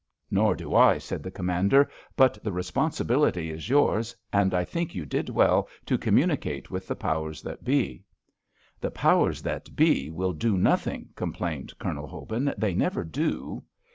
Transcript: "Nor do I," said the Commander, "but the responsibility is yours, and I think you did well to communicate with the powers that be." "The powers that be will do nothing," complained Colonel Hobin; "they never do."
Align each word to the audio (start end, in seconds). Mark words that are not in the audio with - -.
"Nor 0.31 0.55
do 0.55 0.73
I," 0.73 0.97
said 0.97 1.21
the 1.21 1.29
Commander, 1.29 1.87
"but 2.15 2.43
the 2.43 2.51
responsibility 2.51 3.51
is 3.51 3.69
yours, 3.69 4.15
and 4.33 4.51
I 4.51 4.63
think 4.65 4.95
you 4.95 5.05
did 5.05 5.29
well 5.29 5.69
to 5.85 5.95
communicate 5.99 6.71
with 6.71 6.87
the 6.87 6.95
powers 6.95 7.43
that 7.43 7.63
be." 7.63 8.03
"The 8.79 8.89
powers 8.89 9.43
that 9.43 9.75
be 9.75 10.09
will 10.09 10.33
do 10.33 10.57
nothing," 10.57 11.09
complained 11.15 11.77
Colonel 11.77 12.07
Hobin; 12.07 12.51
"they 12.57 12.73
never 12.73 13.03
do." 13.03 13.61